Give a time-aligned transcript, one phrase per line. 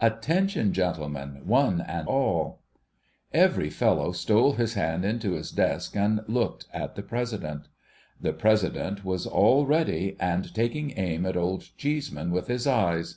[0.00, 2.60] Attention, gentlemen, one and all!'
[3.48, 7.66] Every fellow stole his hand into his desk and looked at the President.
[8.20, 13.16] The President was all ready, and taking aim at Old Cheeseman with his eyes.